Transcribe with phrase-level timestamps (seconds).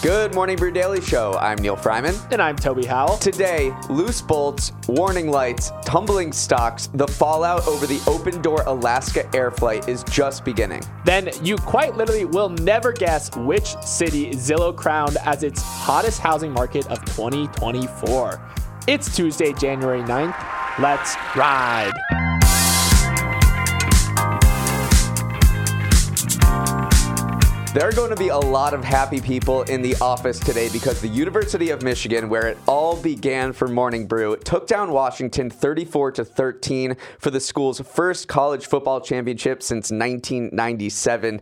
[0.00, 1.32] Good morning, Brew Daily Show.
[1.40, 2.14] I'm Neal Freyman.
[2.30, 3.16] And I'm Toby Howell.
[3.16, 9.50] Today, loose bolts, warning lights, tumbling stocks, the fallout over the open door Alaska air
[9.50, 10.82] flight is just beginning.
[11.04, 16.52] Then you quite literally will never guess which city Zillow crowned as its hottest housing
[16.52, 18.40] market of 2024.
[18.86, 20.78] It's Tuesday, January 9th.
[20.78, 21.90] Let's ride.
[27.78, 31.00] There are going to be a lot of happy people in the office today because
[31.00, 36.10] the University of Michigan, where it all began for Morning Brew, took down Washington 34
[36.10, 41.40] to 13 for the school's first college football championship since 1997.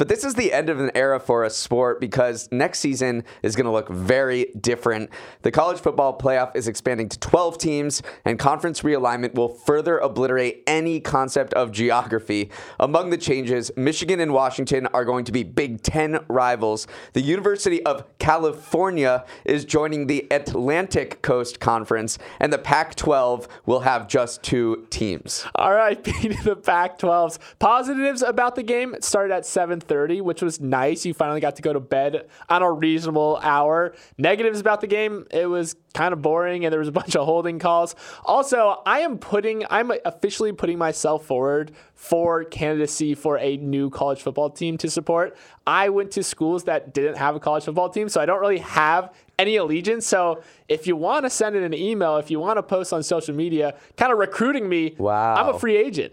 [0.00, 3.54] But this is the end of an era for a sport because next season is
[3.54, 5.10] going to look very different.
[5.42, 10.62] The college football playoff is expanding to 12 teams, and conference realignment will further obliterate
[10.66, 12.50] any concept of geography.
[12.78, 16.86] Among the changes, Michigan and Washington are going to be Big Ten rivals.
[17.12, 23.80] The University of California is joining the Atlantic Coast Conference, and the Pac 12 will
[23.80, 25.44] have just two teams.
[25.56, 27.38] All right, being the Pac 12s.
[27.58, 31.04] Positives about the game it started at 7 30, which was nice.
[31.04, 33.92] You finally got to go to bed on a reasonable hour.
[34.16, 37.26] Negatives about the game, it was kind of boring and there was a bunch of
[37.26, 37.96] holding calls.
[38.24, 44.22] Also, I am putting I'm officially putting myself forward for candidacy for a new college
[44.22, 45.36] football team to support.
[45.66, 48.58] I went to schools that didn't have a college football team, so I don't really
[48.58, 50.06] have any allegiance.
[50.06, 53.02] So if you want to send in an email, if you want to post on
[53.02, 55.34] social media, kind of recruiting me, wow.
[55.34, 56.12] I'm a free agent.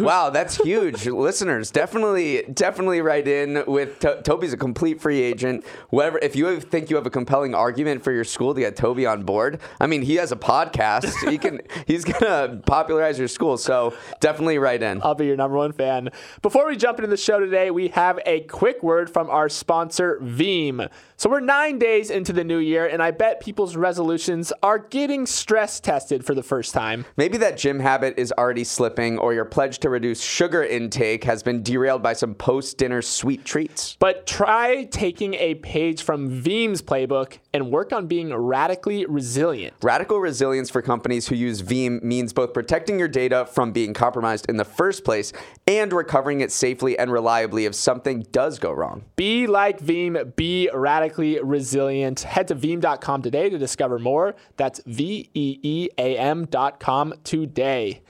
[0.00, 1.06] Wow, that's huge.
[1.28, 5.64] Listeners, definitely, definitely write in with to- Toby's a complete free agent.
[5.90, 9.06] Whatever, if you think you have a compelling argument for your school to get Toby
[9.06, 11.28] on board, I mean, he has a podcast.
[11.30, 13.56] he can, he's gonna popularize your school.
[13.56, 15.00] So definitely write in.
[15.02, 16.10] I'll be your number one fan.
[16.42, 20.18] Before we jump into the show today, we have a quick word from our sponsor,
[20.22, 20.88] Veeam.
[21.16, 25.26] So we're nine days into the new year, and I bet people's resolutions are getting
[25.26, 27.04] stress tested for the first time.
[27.16, 31.42] Maybe that gym habit is already slipping, or your pledge to reduce sugar intake has
[31.42, 33.96] been derailed by some post dinner sweet treats.
[33.98, 39.74] But try taking a page from Veeam's playbook and work on being radically resilient.
[39.82, 44.46] Radical resilience for companies who use Veeam means both protecting your data from being compromised
[44.48, 45.32] in the first place
[45.66, 49.04] and recovering it safely and reliably if something does go wrong.
[49.16, 52.20] Be like Veeam, be radically resilient.
[52.20, 54.34] Head to veeam.com today to discover more.
[54.56, 58.02] That's V E E A M.com today.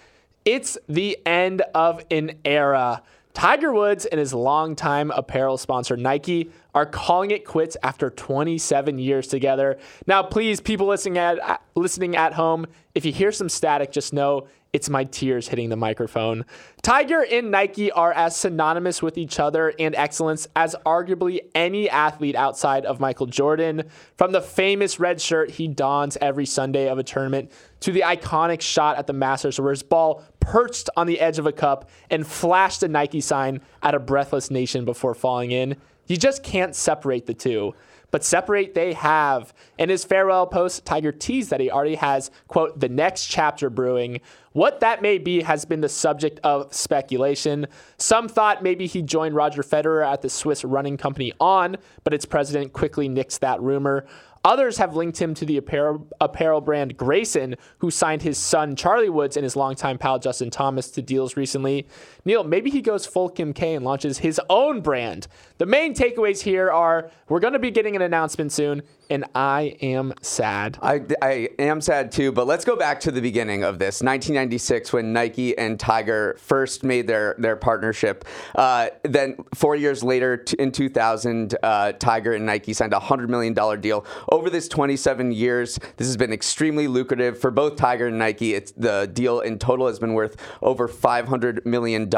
[0.51, 3.03] It's the end of an era.
[3.35, 9.29] Tiger Woods and his longtime apparel sponsor Nike are calling it quits after 27 years
[9.29, 9.79] together.
[10.07, 12.65] Now, please, people listening at listening at home,
[12.95, 16.45] if you hear some static, just know it's my tears hitting the microphone.
[16.83, 22.37] Tiger and Nike are as synonymous with each other and excellence as arguably any athlete
[22.37, 23.91] outside of Michael Jordan.
[24.17, 27.51] From the famous red shirt he dons every Sunday of a tournament
[27.81, 31.47] to the iconic shot at the Masters where his ball perched on the edge of
[31.47, 35.75] a cup and flashed a Nike sign at a breathless nation before falling in.
[36.07, 37.75] You just can't separate the two
[38.11, 39.53] but separate they have.
[39.79, 44.21] In his farewell post, Tiger teased that he already has, quote, the next chapter brewing.
[44.53, 47.67] What that may be has been the subject of speculation.
[47.97, 52.25] Some thought maybe he joined Roger Federer at the Swiss running company On, but its
[52.25, 54.07] president quickly nixed that rumor.
[54.45, 59.09] Others have linked him to the apparel, apparel brand Greyson, who signed his son Charlie
[59.09, 61.87] Woods and his longtime pal Justin Thomas to deals recently.
[62.25, 65.29] Neal, maybe he goes full Kim K and launches his own brand.
[65.59, 69.77] The main takeaways here are we're going to be getting an announcement soon, and I
[69.81, 70.79] am sad.
[70.83, 74.93] I, I am sad too, but let's go back to the beginning of this 1996
[74.93, 78.25] when Nike and Tiger first made their, their partnership.
[78.55, 83.29] Uh, then, four years later, t- in 2000, uh, Tiger and Nike signed a $100
[83.29, 84.05] million deal.
[84.31, 88.55] Over this 27 years, this has been extremely lucrative for both Tiger and Nike.
[88.55, 92.11] It's, the deal in total has been worth over $500 million.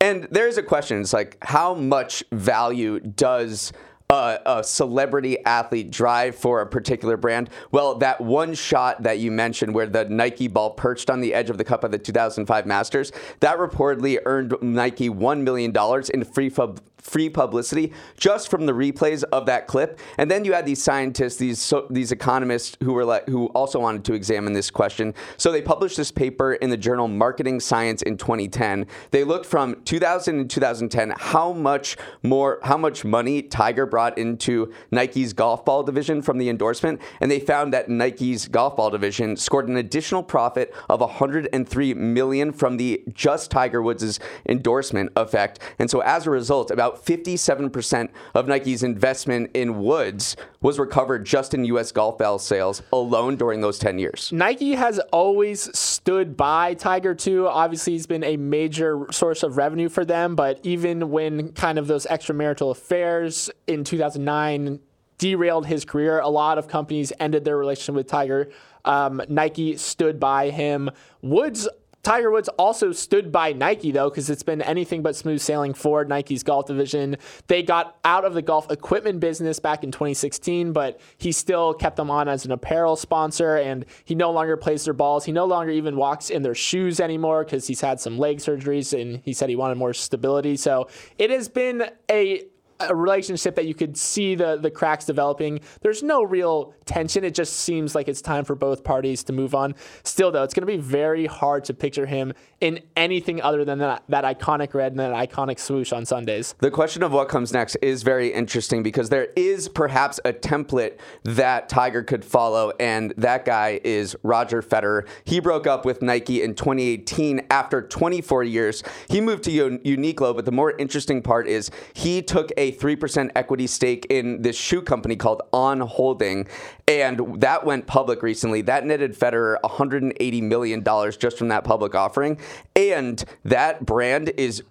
[0.00, 3.72] And there's a question it's like, how much value does
[4.08, 7.50] a, celebrity athlete drive for a particular brand?
[7.70, 11.50] Well, that one shot that you mentioned where the Nike ball perched on the edge
[11.50, 13.10] of the cup of the 2005 Masters,
[13.40, 15.74] that reportedly earned Nike $1 million
[16.14, 19.98] in free pub- free publicity just from the replays of that clip.
[20.16, 23.80] And then you had these scientists, these so, these economists who were like, who also
[23.80, 25.12] wanted to examine this question.
[25.36, 28.86] So they published this paper in the journal Marketing Science in 2010.
[29.10, 34.72] They looked from 2000 and 2010 how much more how much money Tiger brought into
[34.90, 39.36] Nike's golf ball division from the endorsement, and they found that Nike's golf ball division
[39.36, 45.58] scored an additional profit of 103 million from the just Tiger Woods' endorsement effect.
[45.78, 51.24] And so as a result, about about 57% of Nike's investment in Woods was recovered
[51.24, 51.92] just in U.S.
[51.92, 54.30] golf ball sales alone during those 10 years.
[54.32, 57.48] Nike has always stood by Tiger too.
[57.48, 61.86] Obviously, he's been a major source of revenue for them, but even when kind of
[61.86, 64.80] those extramarital affairs in 2009
[65.18, 68.50] derailed his career, a lot of companies ended their relationship with Tiger.
[68.84, 70.90] Um, Nike stood by him.
[71.20, 71.68] Woods
[72.02, 76.04] Tiger Woods also stood by Nike, though, because it's been anything but smooth sailing for
[76.04, 77.16] Nike's golf division.
[77.46, 81.96] They got out of the golf equipment business back in 2016, but he still kept
[81.96, 85.24] them on as an apparel sponsor, and he no longer plays their balls.
[85.24, 89.00] He no longer even walks in their shoes anymore because he's had some leg surgeries,
[89.00, 90.56] and he said he wanted more stability.
[90.56, 90.88] So
[91.18, 92.46] it has been a
[92.88, 95.60] a relationship that you could see the the cracks developing.
[95.80, 97.24] There's no real tension.
[97.24, 99.74] It just seems like it's time for both parties to move on.
[100.04, 103.78] Still, though, it's going to be very hard to picture him in anything other than
[103.78, 106.54] that, that iconic red and that iconic swoosh on Sundays.
[106.58, 110.98] The question of what comes next is very interesting because there is perhaps a template
[111.24, 115.06] that Tiger could follow, and that guy is Roger Federer.
[115.24, 118.82] He broke up with Nike in 2018 after 24 years.
[119.08, 123.66] He moved to Uniqlo, but the more interesting part is he took a 3% equity
[123.66, 126.46] stake in this shoe company called On Holding,
[126.88, 128.62] and that went public recently.
[128.62, 130.82] That netted Federer $180 million
[131.18, 132.38] just from that public offering.
[132.74, 134.62] And that brand is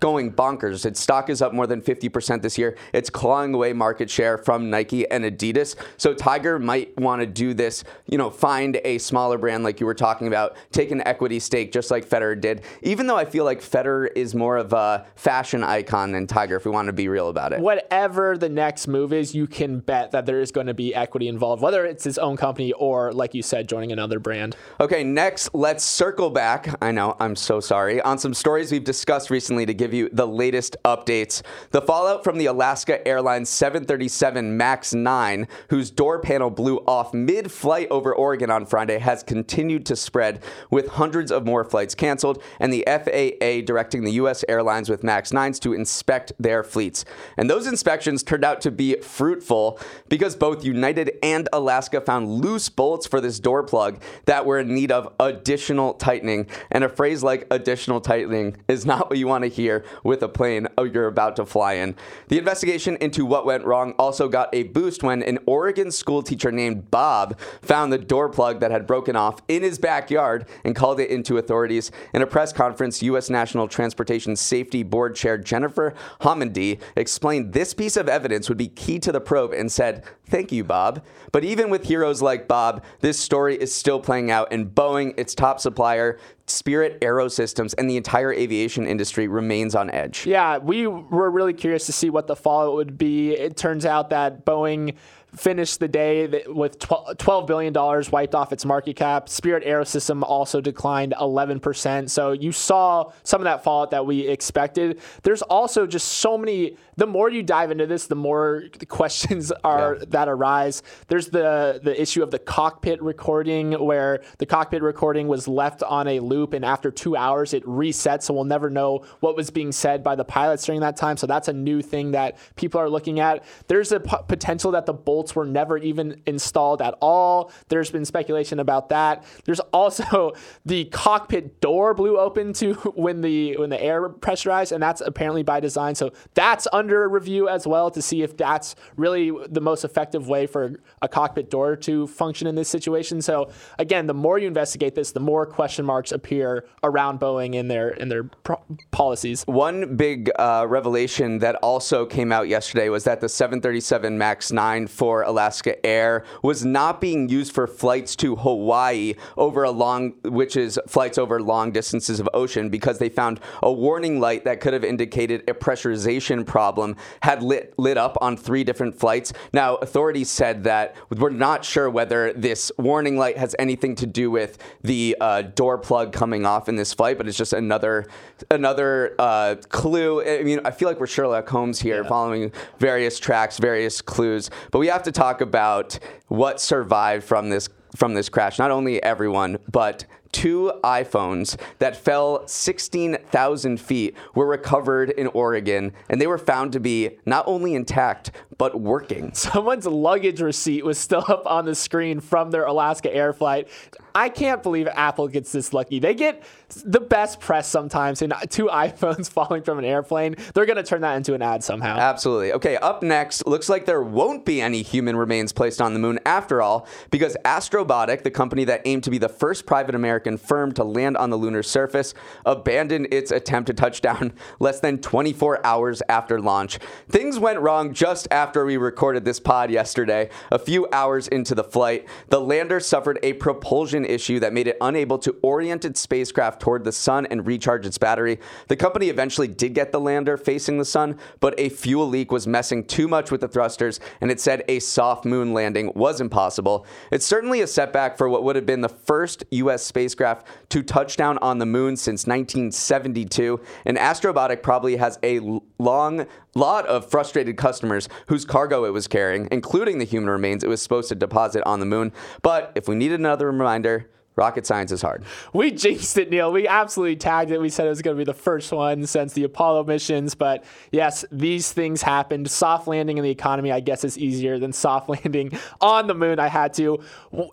[0.00, 0.86] going bonkers.
[0.86, 2.76] Its stock is up more than 50% this year.
[2.92, 5.76] It's clawing away market share from Nike and Adidas.
[5.96, 9.86] So Tiger might want to do this, you know, find a smaller brand like you
[9.86, 12.62] were talking about, take an equity stake just like Federer did.
[12.82, 16.64] Even though I feel like Federer is more of a fashion icon than Tiger if
[16.64, 17.60] we want to be real about it.
[17.60, 21.28] Whatever the next move is, you can bet that there is going to be equity
[21.28, 24.56] involved, whether it's his own company or like you said joining another brand.
[24.80, 26.68] Okay, next let's circle back.
[26.82, 28.00] I know, I'm so sorry.
[28.02, 31.40] On some stories we've discussed recently to give you the latest updates.
[31.70, 37.50] The fallout from the Alaska Airlines 737 MAX 9, whose door panel blew off mid
[37.50, 42.42] flight over Oregon on Friday, has continued to spread, with hundreds of more flights canceled,
[42.60, 44.44] and the FAA directing the U.S.
[44.48, 47.04] airlines with MAX 9s to inspect their fleets.
[47.36, 52.68] And those inspections turned out to be fruitful because both United and Alaska found loose
[52.68, 56.46] bolts for this door plug that were in need of additional tightening.
[56.70, 60.28] And a phrase like additional tightening is not what you want to hear with a
[60.28, 61.94] plane oh, you're about to fly in.
[62.28, 66.52] The investigation into what went wrong also got a boost when an Oregon school teacher
[66.52, 71.00] named Bob found the door plug that had broken off in his backyard and called
[71.00, 71.90] it into authorities.
[72.14, 73.30] In a press conference, U.S.
[73.30, 78.98] National Transportation Safety Board Chair Jennifer Homendy explained this piece of evidence would be key
[79.00, 81.04] to the probe and said, Thank you, Bob.
[81.30, 85.34] But even with heroes like Bob, this story is still playing out, and Boeing, its
[85.34, 90.26] top supplier, Spirit Aerosystems and the entire aviation industry remains on edge.
[90.26, 93.32] Yeah, we were really curious to see what the fallout would be.
[93.32, 94.96] It turns out that Boeing
[95.36, 97.72] finished the day with $12 billion
[98.10, 99.28] wiped off its market cap.
[99.28, 102.08] Spirit Aerosystem also declined 11%.
[102.10, 105.00] So you saw some of that fallout that we expected.
[105.22, 109.96] There's also just so many, the more you dive into this, the more questions are
[109.98, 110.04] yeah.
[110.08, 110.82] that arise.
[111.08, 116.08] There's the, the issue of the cockpit recording where the cockpit recording was left on
[116.08, 118.22] a loop and after two hours it resets.
[118.22, 121.18] So we'll never know what was being said by the pilots during that time.
[121.18, 123.44] So that's a new thing that people are looking at.
[123.68, 127.50] There's a p- potential that the bolts bolts were never even installed at all.
[127.68, 129.24] There's been speculation about that.
[129.44, 130.32] There's also
[130.66, 135.42] the cockpit door blew open to when the when the air pressurized, and that's apparently
[135.42, 135.94] by design.
[135.94, 140.46] So that's under review as well to see if that's really the most effective way
[140.46, 143.22] for a cockpit door to function in this situation.
[143.22, 147.68] So again, the more you investigate this, the more question marks appear around Boeing in
[147.68, 149.42] their in their pro- policies.
[149.46, 154.86] One big uh, revelation that also came out yesterday was that the 737 Max 9
[155.06, 160.56] for Alaska Air was not being used for flights to Hawaii over a long, which
[160.56, 164.72] is flights over long distances of ocean, because they found a warning light that could
[164.72, 169.32] have indicated a pressurization problem had lit lit up on three different flights.
[169.52, 174.28] Now, authorities said that we're not sure whether this warning light has anything to do
[174.32, 178.06] with the uh, door plug coming off in this flight, but it's just another
[178.50, 180.20] another uh, clue.
[180.24, 182.08] I mean, I feel like we're Sherlock Holmes here, Yeah.
[182.08, 184.50] following various tracks, various clues.
[184.72, 185.98] But we have to talk about
[186.28, 188.58] what survived from this from this crash.
[188.58, 196.20] Not only everyone, but two iPhones that fell 16,000 feet were recovered in Oregon, and
[196.20, 199.32] they were found to be not only intact but working.
[199.34, 203.68] Someone's luggage receipt was still up on the screen from their Alaska Air flight.
[204.16, 205.98] I can't believe Apple gets this lucky.
[205.98, 206.42] They get
[206.84, 210.36] the best press sometimes in two iPhones falling from an airplane.
[210.54, 211.98] They're going to turn that into an ad somehow.
[211.98, 212.52] Absolutely.
[212.54, 216.18] Okay, up next, looks like there won't be any human remains placed on the moon
[216.24, 220.72] after all, because Astrobotic, the company that aimed to be the first private American firm
[220.72, 222.14] to land on the lunar surface,
[222.46, 226.78] abandoned its attempt to touch down less than 24 hours after launch.
[227.10, 230.30] Things went wrong just after we recorded this pod yesterday.
[230.50, 234.76] A few hours into the flight, the lander suffered a propulsion issue that made it
[234.80, 238.38] unable to orient its spacecraft toward the sun and recharge its battery.
[238.68, 242.46] The company eventually did get the lander facing the sun, but a fuel leak was
[242.46, 246.86] messing too much with the thrusters, and it said a soft moon landing was impossible.
[247.10, 249.82] It's certainly a setback for what would have been the first U.S.
[249.82, 255.40] spacecraft to touch down on the moon since 1972, and Astrobotic probably has a
[255.78, 256.26] long
[256.56, 260.82] lot of frustrated customers whose cargo it was carrying, including the human remains it was
[260.82, 262.12] supposed to deposit on the moon.
[262.42, 265.24] But if we needed another reminder, rocket science is hard.
[265.52, 266.52] We jinxed it, Neal.
[266.52, 267.60] We absolutely tagged it.
[267.60, 270.34] We said it was going to be the first one since the Apollo missions.
[270.34, 272.50] But yes, these things happened.
[272.50, 276.38] Soft landing in the economy, I guess, is easier than soft landing on the moon.
[276.38, 277.02] I had to.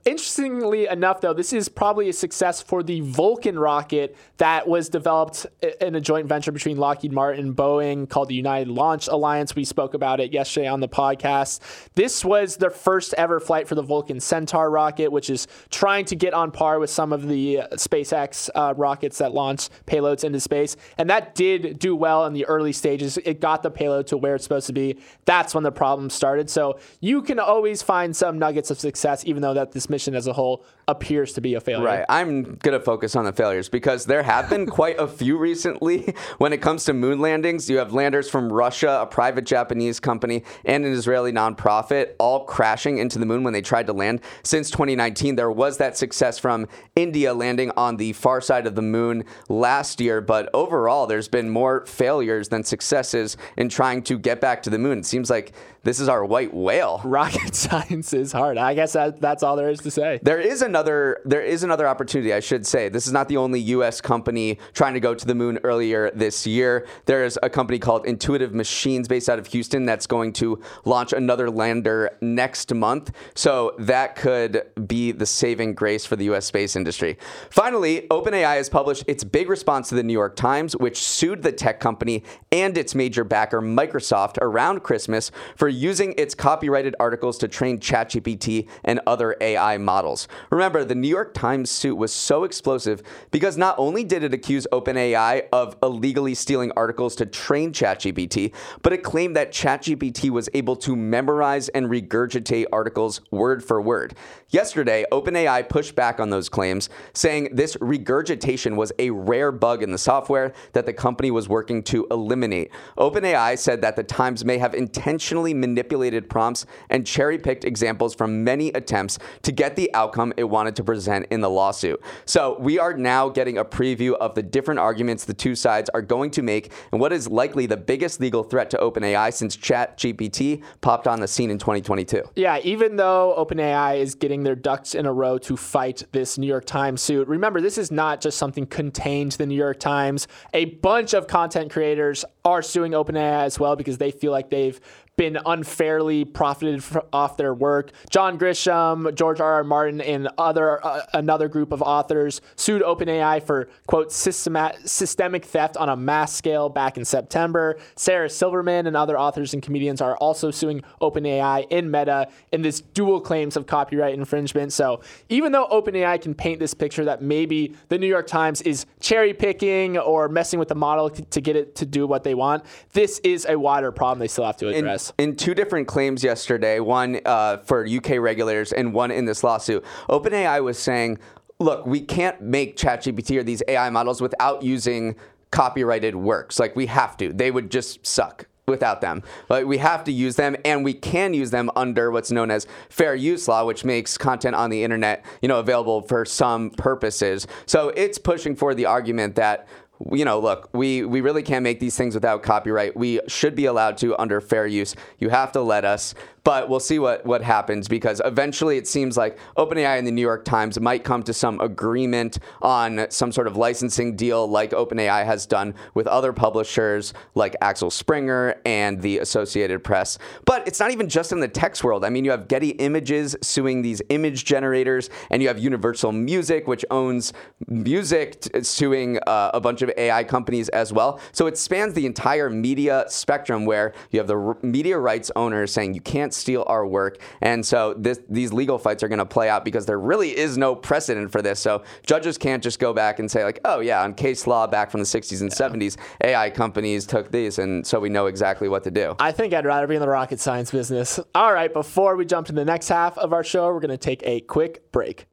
[0.05, 5.45] Interestingly enough, though, this is probably a success for the Vulcan rocket that was developed
[5.79, 9.55] in a joint venture between Lockheed Martin and Boeing called the United Launch Alliance.
[9.55, 11.59] We spoke about it yesterday on the podcast.
[11.95, 16.15] This was their first ever flight for the Vulcan Centaur rocket, which is trying to
[16.15, 20.39] get on par with some of the uh, SpaceX uh, rockets that launch payloads into
[20.39, 20.75] space.
[20.97, 23.17] And that did do well in the early stages.
[23.17, 24.99] It got the payload to where it's supposed to be.
[25.25, 26.49] That's when the problem started.
[26.49, 30.27] So you can always find some nuggets of success, even though that this mission as
[30.27, 31.85] a whole appears to be a failure.
[31.85, 32.05] Right.
[32.09, 36.13] I'm going to focus on the failures because there have been quite a few recently.
[36.37, 40.43] When it comes to moon landings, you have landers from Russia, a private Japanese company,
[40.65, 44.21] and an Israeli nonprofit all crashing into the moon when they tried to land.
[44.43, 48.81] Since 2019, there was that success from India landing on the far side of the
[48.81, 54.41] moon last year, but overall, there's been more failures than successes in trying to get
[54.41, 54.99] back to the moon.
[54.99, 57.01] It seems like this is our white whale.
[57.03, 58.57] Rocket science is hard.
[58.57, 60.19] I guess that, that's all there is to say.
[60.23, 62.89] There is another there is another opportunity, I should say.
[62.89, 66.47] This is not the only US company trying to go to the moon earlier this
[66.47, 66.87] year.
[67.05, 71.49] There's a company called Intuitive Machines based out of Houston that's going to launch another
[71.49, 73.11] lander next month.
[73.35, 77.17] So that could be the saving grace for the US space industry.
[77.49, 81.51] Finally, OpenAI has published its big response to the New York Times, which sued the
[81.51, 87.47] tech company and its major backer Microsoft around Christmas for using its copyrighted articles to
[87.47, 90.27] train ChatGPT and other AI models.
[90.49, 94.67] Remember, the New York Times suit was so explosive because not only did it accuse
[94.71, 100.75] OpenAI of illegally stealing articles to train ChatGPT, but it claimed that ChatGPT was able
[100.77, 104.15] to memorize and regurgitate articles word for word.
[104.49, 109.91] Yesterday, OpenAI pushed back on those claims, saying this regurgitation was a rare bug in
[109.91, 112.71] the software that the company was working to eliminate.
[112.97, 118.43] OpenAI said that the Times may have intentionally manipulated prompts and cherry picked examples from
[118.43, 122.01] many attempts to get the outcome it wanted to present in the lawsuit.
[122.25, 126.01] So we are now getting a preview of the different arguments the two sides are
[126.01, 130.63] going to make and what is likely the biggest legal threat to OpenAI since ChatGPT
[130.81, 132.23] popped on the scene in 2022.
[132.35, 136.47] Yeah, even though OpenAI is getting their ducks in a row to fight this New
[136.47, 140.27] York Times suit, remember, this is not just something contained to the New York Times.
[140.53, 144.79] A bunch of content creators are suing OpenAI as well because they feel like they've
[145.15, 147.91] been unfairly profited off their work.
[148.09, 149.53] John Grisham, George R.
[149.53, 149.63] R.
[149.63, 155.77] Martin, and other uh, another group of authors sued OpenAI for quote systemat- systemic theft
[155.77, 157.77] on a mass scale back in September.
[157.95, 162.81] Sarah Silverman and other authors and comedians are also suing OpenAI in Meta in this
[162.81, 164.73] dual claims of copyright infringement.
[164.73, 168.61] So even though OpenAI OpenAI can paint this picture that maybe the New York Times
[168.61, 172.33] is cherry picking or messing with the model to get it to do what they
[172.33, 172.63] want.
[172.93, 175.02] This is a wider problem they still have to address.
[175.17, 179.43] In, in two different claims yesterday, one uh, for UK regulators and one in this
[179.43, 181.17] lawsuit, OpenAI was saying,
[181.59, 185.15] look, we can't make ChatGPT or these AI models without using
[185.51, 186.59] copyrighted works.
[186.59, 187.31] Like we have to.
[187.31, 189.21] They would just suck without them.
[189.47, 192.65] But we have to use them and we can use them under what's known as
[192.89, 197.45] fair use law, which makes content on the internet, you know, available for some purposes.
[197.65, 199.67] So it's pushing for the argument that
[200.11, 202.95] you know, look, we, we really can't make these things without copyright.
[202.95, 204.95] We should be allowed to under fair use.
[205.19, 206.13] You have to let us.
[206.43, 210.21] But we'll see what, what happens because eventually it seems like OpenAI and the New
[210.21, 215.25] York Times might come to some agreement on some sort of licensing deal like OpenAI
[215.25, 220.19] has done with other publishers like Axel Springer and the Associated Press.
[220.43, 222.03] But it's not even just in the text world.
[222.03, 226.67] I mean, you have Getty Images suing these image generators, and you have Universal Music,
[226.67, 227.31] which owns
[227.67, 231.19] music, t- suing uh, a bunch of AI companies as well.
[231.31, 235.71] So it spans the entire media spectrum where you have the r- media rights owners
[235.71, 237.19] saying you can't steal our work.
[237.41, 240.57] And so this, these legal fights are going to play out because there really is
[240.57, 241.59] no precedent for this.
[241.59, 244.91] So judges can't just go back and say, like, oh, yeah, on case law back
[244.91, 245.89] from the 60s and yeah.
[245.89, 247.59] 70s, AI companies took these.
[247.59, 249.15] And so we know exactly what to do.
[249.19, 251.19] I think I'd rather be in the rocket science business.
[251.35, 253.97] All right, before we jump to the next half of our show, we're going to
[253.97, 255.27] take a quick break.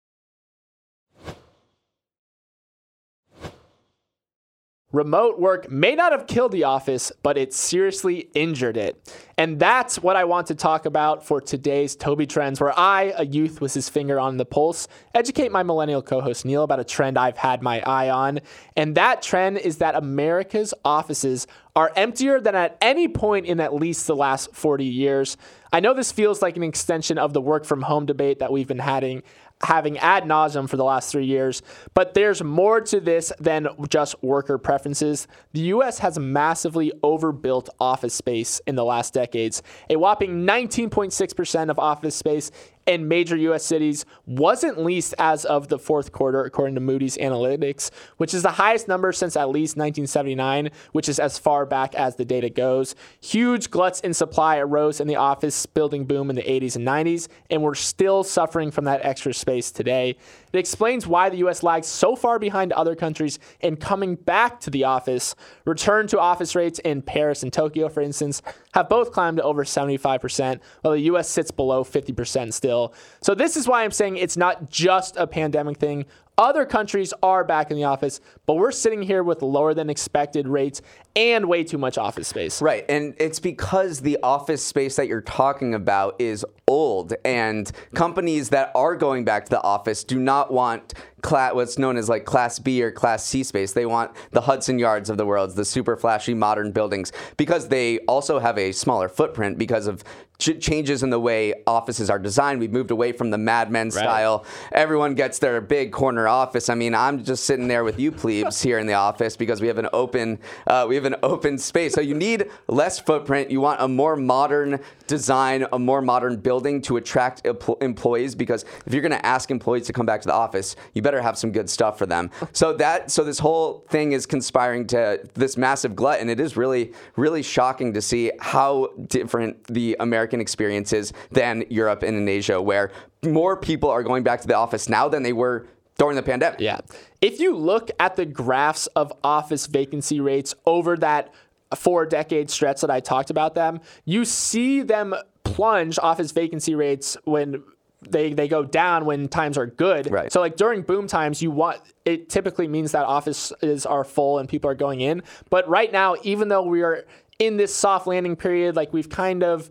[4.92, 9.14] Remote work may not have killed the office, but it seriously injured it.
[9.38, 13.24] And that's what I want to talk about for today's Toby Trends, where I, a
[13.24, 16.84] youth with his finger on the pulse, educate my millennial co host Neal about a
[16.84, 18.40] trend I've had my eye on.
[18.76, 23.72] And that trend is that America's offices are emptier than at any point in at
[23.72, 25.36] least the last 40 years.
[25.72, 28.66] I know this feels like an extension of the work from home debate that we've
[28.66, 29.22] been having
[29.62, 31.62] having ad nauseum for the last three years.
[31.94, 35.26] But there's more to this than just worker preferences.
[35.52, 39.62] The US has massively overbuilt office space in the last decades.
[39.90, 42.50] A whopping 19.6% of office space
[42.86, 43.64] in major U.S.
[43.64, 48.50] cities wasn't leased as of the fourth quarter, according to Moody's Analytics, which is the
[48.50, 52.94] highest number since at least 1979, which is as far back as the data goes.
[53.20, 57.28] Huge gluts in supply arose in the office building boom in the 80s and 90s,
[57.50, 60.16] and we're still suffering from that extra space today.
[60.52, 61.62] It explains why the U.S.
[61.62, 65.36] lags so far behind other countries in coming back to the office.
[65.64, 68.42] Return to office rates in Paris and Tokyo, for instance,
[68.74, 71.28] have both climbed to over 75%, while the U.S.
[71.28, 72.94] sits below 50% still.
[73.20, 76.06] So, this is why I'm saying it's not just a pandemic thing.
[76.40, 80.48] Other countries are back in the office, but we're sitting here with lower than expected
[80.48, 80.80] rates
[81.14, 82.62] and way too much office space.
[82.62, 82.86] Right.
[82.88, 88.72] And it's because the office space that you're talking about is old, and companies that
[88.74, 92.58] are going back to the office do not want class, what's known as like Class
[92.58, 93.74] B or Class C space.
[93.74, 97.98] They want the Hudson Yards of the world, the super flashy modern buildings, because they
[98.00, 100.02] also have a smaller footprint because of
[100.40, 102.58] ch- changes in the way offices are designed.
[102.58, 103.92] We've moved away from the Mad Men right.
[103.92, 104.44] style.
[104.72, 106.68] Everyone gets their big corner office.
[106.68, 109.68] I mean, I'm just sitting there with you plebes here in the office because we
[109.68, 111.94] have an open uh, we have an open space.
[111.94, 113.50] So you need less footprint.
[113.50, 117.44] You want a more modern design, a more modern building to attract
[117.80, 121.02] employees because if you're going to ask employees to come back to the office, you
[121.02, 122.30] better have some good stuff for them.
[122.52, 126.56] So that so this whole thing is conspiring to this massive glut and it is
[126.56, 132.28] really really shocking to see how different the American experience is than Europe and in
[132.28, 132.92] Asia where
[133.24, 135.66] more people are going back to the office now than they were
[135.98, 136.60] during the pandemic.
[136.60, 136.80] Yeah.
[137.20, 141.32] If you look at the graphs of office vacancy rates over that
[141.76, 145.14] four decade stretch that I talked about them, you see them
[145.44, 147.62] plunge office vacancy rates when
[148.08, 150.10] they they go down when times are good.
[150.10, 150.32] Right.
[150.32, 154.48] So like during boom times, you want it typically means that offices are full and
[154.48, 155.22] people are going in.
[155.50, 157.04] But right now, even though we are
[157.40, 159.68] in this soft landing period, like we've kind of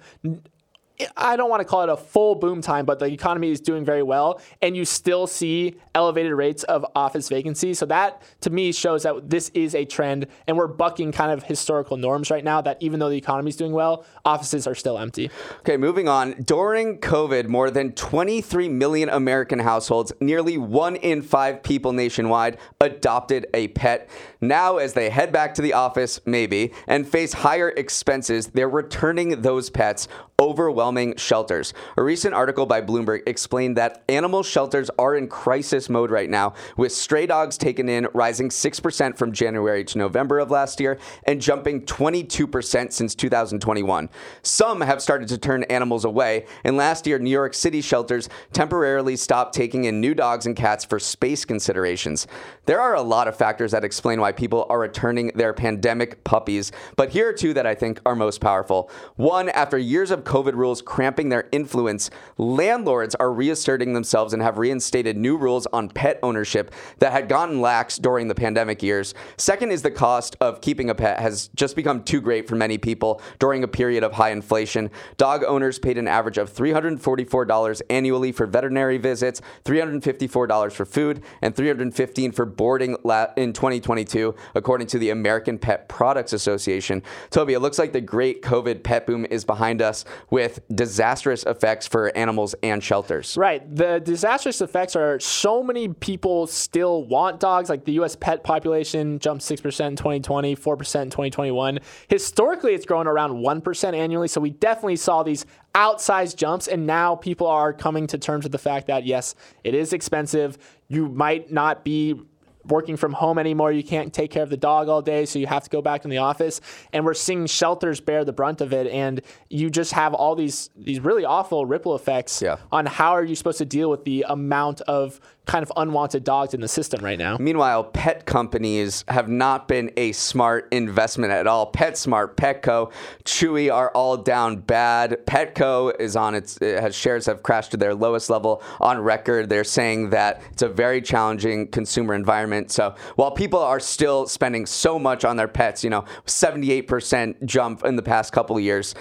[1.16, 3.86] I don't want to call it a full boom time, but the economy is doing
[3.86, 7.74] very well, and you still see elevated rates of office vacancy.
[7.74, 11.44] So that to me shows that this is a trend, and we're bucking kind of
[11.44, 12.60] historical norms right now.
[12.62, 15.32] That even though the economy is doing well, offices are still empty.
[15.60, 16.34] Okay, moving on.
[16.44, 23.48] During COVID, more than 23 million American households, nearly one in five people nationwide, adopted
[23.54, 24.10] a pet.
[24.42, 29.42] Now, as they head back to the office, maybe, and face higher expenses, they're returning
[29.42, 30.08] those pets
[30.40, 31.74] overwhelming shelters.
[31.98, 36.54] A recent article by Bloomberg explained that animal shelters are in crisis mode right now,
[36.78, 41.42] with stray dogs taken in rising 6% from January to November of last year and
[41.42, 44.10] jumping 22% since 2021.
[44.42, 49.18] Some have started to turn animals away, and last year, New York City shelters temporarily
[49.18, 52.28] stopped taking in new dogs and cats for space considerations.
[52.66, 56.72] There are a lot of factors that explain why people are returning their pandemic puppies,
[56.96, 58.90] but here are two that I think are most powerful.
[59.16, 64.58] One, after years of COVID rules cramping their influence, landlords are reasserting themselves and have
[64.58, 69.14] reinstated new rules on pet ownership that had gotten lax during the pandemic years.
[69.38, 72.78] Second is the cost of keeping a pet has just become too great for many
[72.78, 74.90] people during a period of high inflation.
[75.18, 81.56] Dog owners paid an average of $344 annually for veterinary visits, $354 for food, and
[81.56, 82.96] $315 for boarding
[83.38, 84.19] in 2022,
[84.56, 87.02] according to the American Pet Products Association.
[87.30, 91.88] Toby, it looks like the great COVID pet boom is behind us with disastrous effects
[91.88, 93.38] for animals and shelters.
[93.38, 93.64] Right.
[93.76, 97.70] The disastrous effects are so many people still want dogs.
[97.70, 98.16] Like the U.S.
[98.16, 101.80] pet population jumped 6% in 2020, 4% in 2021.
[102.08, 104.28] Historically, it's grown around 1% annually.
[104.28, 106.68] So we definitely saw these outsized jumps.
[106.68, 110.58] And now people are coming to terms with the fact that, yes, it is expensive.
[110.88, 112.20] You might not be
[112.66, 113.72] working from home anymore.
[113.72, 116.04] You can't take care of the dog all day, so you have to go back
[116.04, 116.62] in the office.
[116.94, 118.88] And we're seeing shelters bear the brunt of it.
[118.88, 122.58] And you just have all these these really awful ripple effects yeah.
[122.72, 125.20] on how are you supposed to deal with the amount of
[125.50, 127.36] kind of unwanted dogs in the system right now.
[127.40, 131.72] Meanwhile, pet companies have not been a smart investment at all.
[131.72, 132.92] PetSmart, Petco,
[133.26, 135.18] Chewy are all down bad.
[135.26, 139.50] Petco is on its it has shares have crashed to their lowest level on record.
[139.50, 142.49] They're saying that it's a very challenging consumer environment.
[142.72, 147.84] So while people are still spending so much on their pets, you know, 78% jump
[147.86, 148.96] in the past couple of years,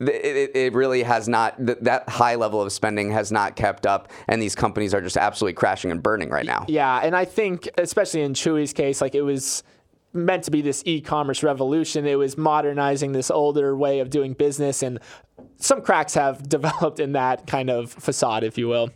[0.00, 4.42] it, it, really has not that high level of spending has not kept up and
[4.42, 6.64] these companies are just absolutely crashing and burning right now.
[6.66, 9.62] Yeah and i think especially in chewy's case like it was
[10.14, 12.06] meant to be this e-commerce revolution.
[12.06, 15.00] It was modernizing this older way of doing business and
[15.56, 18.90] some cracks have developed in that kind of facade if you will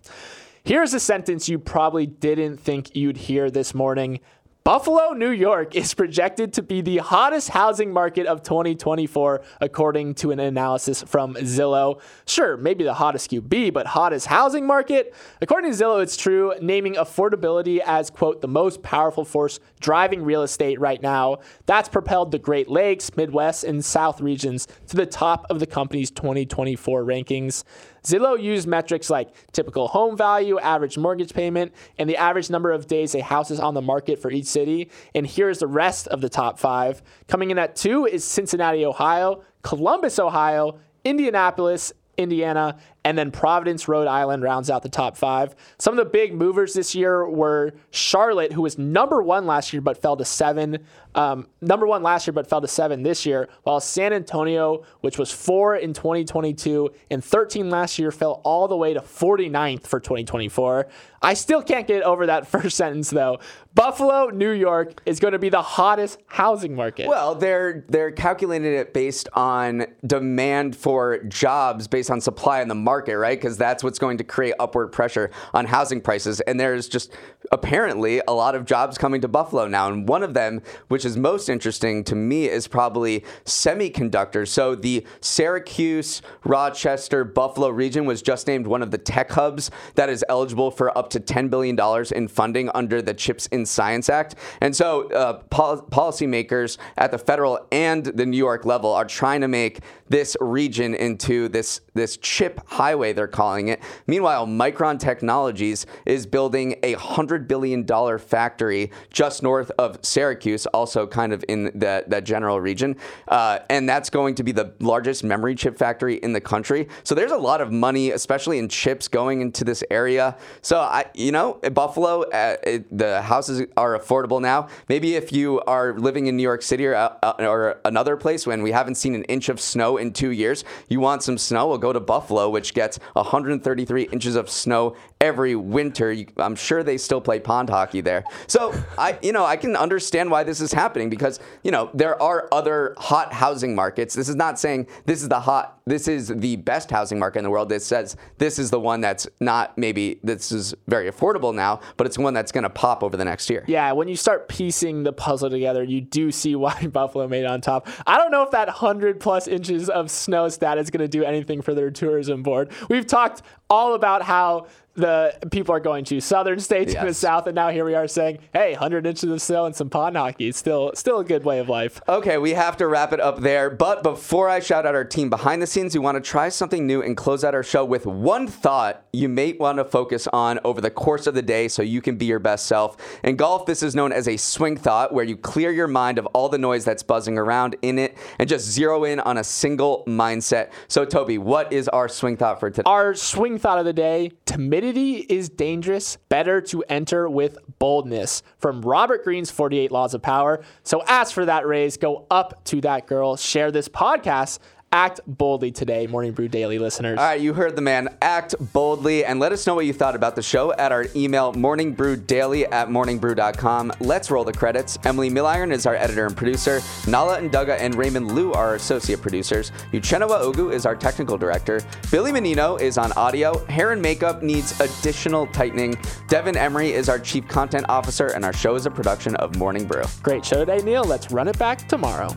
[0.68, 4.20] here's a sentence you probably didn't think you'd hear this morning
[4.68, 10.30] Buffalo, New York is projected to be the hottest housing market of 2024, according to
[10.30, 12.02] an analysis from Zillow.
[12.26, 15.14] Sure, maybe the hottest QB, but hottest housing market?
[15.40, 20.42] According to Zillow, it's true, naming affordability as, quote, the most powerful force driving real
[20.42, 21.38] estate right now.
[21.64, 26.10] That's propelled the Great Lakes, Midwest, and South regions to the top of the company's
[26.10, 27.64] 2024 rankings.
[28.08, 32.86] Zillow used metrics like typical home value, average mortgage payment, and the average number of
[32.86, 34.90] days a house is on the market for each city.
[35.14, 37.02] And here's the rest of the top five.
[37.26, 44.06] Coming in at two is Cincinnati, Ohio, Columbus, Ohio, Indianapolis, Indiana, and then Providence, Rhode
[44.06, 45.56] Island rounds out the top five.
[45.78, 49.80] Some of the big movers this year were Charlotte, who was number one last year
[49.80, 50.84] but fell to seven.
[51.14, 55.16] Um, number one last year but fell to seven this year, while San Antonio, which
[55.16, 60.00] was four in 2022 and 13 last year, fell all the way to 49th for
[60.00, 60.86] 2024.
[61.22, 63.38] I still can't get over that first sentence though.
[63.74, 67.08] Buffalo, New York is going to be the hottest housing market.
[67.08, 72.74] Well, they're they're calculating it based on demand for jobs based on supply in the
[72.74, 73.38] market market, right?
[73.38, 76.40] Because that's what's going to create upward pressure on housing prices.
[76.40, 77.12] And there's just
[77.52, 79.86] apparently a lot of jobs coming to Buffalo now.
[79.86, 84.48] And one of them, which is most interesting to me, is probably semiconductors.
[84.48, 90.08] So the Syracuse, Rochester, Buffalo region was just named one of the tech hubs that
[90.08, 91.78] is eligible for up to $10 billion
[92.16, 94.34] in funding under the CHIPS and Science Act.
[94.60, 99.42] And so uh, pol- policymakers at the federal and the New York level are trying
[99.42, 103.82] to make this region into this, this chip highway, they're calling it.
[104.06, 107.86] Meanwhile, Micron Technologies is building a $100 billion
[108.18, 112.96] factory just north of Syracuse, also kind of in that, that general region.
[113.28, 116.88] Uh, and that's going to be the largest memory chip factory in the country.
[117.04, 120.38] So there's a lot of money, especially in chips, going into this area.
[120.62, 124.68] So, I, you know, Buffalo, uh, it, the houses are affordable now.
[124.88, 128.62] Maybe if you are living in New York City or, uh, or another place when
[128.62, 131.76] we haven't seen an inch of snow in two years, you want some snow, we'll
[131.76, 136.14] go to Buffalo, which gets 133 inches of snow every winter.
[136.36, 138.24] I'm sure they still play pond hockey there.
[138.46, 142.20] So I, you know, I can understand why this is happening because you know there
[142.22, 144.14] are other hot housing markets.
[144.14, 147.44] This is not saying this is the hot, this is the best housing market in
[147.44, 147.68] the world.
[147.68, 152.06] This says this is the one that's not maybe this is very affordable now, but
[152.06, 153.64] it's one that's going to pop over the next year.
[153.66, 157.60] Yeah, when you start piecing the puzzle together, you do see why Buffalo made on
[157.60, 157.88] top.
[158.06, 161.24] I don't know if that 100 plus inches of snow stat is going to do
[161.24, 162.70] anything for their tourism board.
[162.88, 164.66] We've talked all about how
[164.98, 167.00] the people are going to southern states yes.
[167.00, 169.74] in the south, and now here we are saying, "Hey, 100 inches of snow and
[169.74, 170.52] some pond hockey.
[170.52, 173.70] Still, still a good way of life." Okay, we have to wrap it up there.
[173.70, 176.86] But before I shout out our team behind the scenes, we want to try something
[176.86, 180.58] new and close out our show with one thought you may want to focus on
[180.64, 182.96] over the course of the day, so you can be your best self.
[183.22, 186.26] In golf, this is known as a swing thought, where you clear your mind of
[186.26, 190.02] all the noise that's buzzing around in it and just zero in on a single
[190.06, 190.70] mindset.
[190.88, 192.82] So, Toby, what is our swing thought for today?
[192.86, 198.42] Our swing thought of the day: timidity is dangerous, better to enter with boldness.
[198.58, 200.62] From Robert Greene's 48 Laws of Power.
[200.82, 204.58] So ask for that raise, go up to that girl, share this podcast
[204.90, 207.18] Act boldly today, Morning Brew Daily listeners.
[207.18, 208.16] All right, you heard the man.
[208.22, 211.52] Act boldly and let us know what you thought about the show at our email,
[211.52, 213.92] morningbrewdaily at morningbrew.com.
[214.00, 214.98] Let's roll the credits.
[215.04, 216.80] Emily Milliron is our editor and producer.
[217.06, 219.72] Nala and Dugga and Raymond Liu are our associate producers.
[219.92, 221.82] Uchenna Ogu is our technical director.
[222.10, 223.62] Billy Menino is on audio.
[223.66, 225.96] Hair and makeup needs additional tightening.
[226.28, 229.86] Devin Emery is our chief content officer, and our show is a production of Morning
[229.86, 230.04] Brew.
[230.22, 231.04] Great show today, Neal.
[231.04, 232.34] Let's run it back tomorrow.